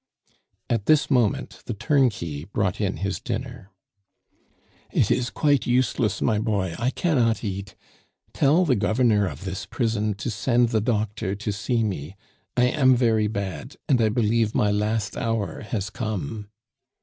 At 0.67 0.87
this 0.87 1.11
moment 1.11 1.59
the 1.67 1.75
turnkey 1.75 2.45
brought 2.45 2.81
in 2.81 2.97
his 3.05 3.19
dinner. 3.19 3.69
"It 4.91 5.11
is 5.11 5.29
quite 5.29 5.67
useless 5.67 6.23
my 6.23 6.39
boy; 6.39 6.73
I 6.79 6.89
cannot 6.89 7.43
eat. 7.43 7.75
Tell 8.33 8.65
the 8.65 8.75
governor 8.75 9.27
of 9.27 9.43
this 9.45 9.67
prison 9.67 10.15
to 10.15 10.31
send 10.31 10.69
the 10.69 10.81
doctor 10.81 11.35
to 11.35 11.51
see 11.51 11.83
me. 11.83 12.15
I 12.57 12.63
am 12.63 12.95
very 12.95 13.27
bad, 13.27 13.75
and 13.87 14.01
I 14.01 14.09
believe 14.09 14.55
my 14.55 14.71
last 14.71 15.15
hour 15.15 15.61
has 15.61 15.91
come." 15.91 16.49